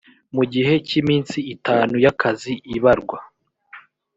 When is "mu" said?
0.35-0.43